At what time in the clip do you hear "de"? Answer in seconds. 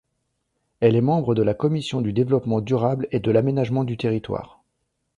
1.35-1.43, 3.19-3.29